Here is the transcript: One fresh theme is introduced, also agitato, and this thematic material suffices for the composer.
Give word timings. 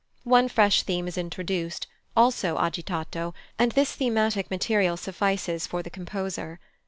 One 0.23 0.47
fresh 0.49 0.81
theme 0.81 1.07
is 1.07 1.15
introduced, 1.15 1.85
also 2.17 2.57
agitato, 2.57 3.35
and 3.59 3.73
this 3.73 3.93
thematic 3.93 4.49
material 4.49 4.97
suffices 4.97 5.67
for 5.67 5.83
the 5.83 5.91
composer. 5.91 6.59